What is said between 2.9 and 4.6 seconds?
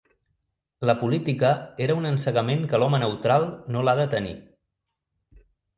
neutral no l'ha de tenir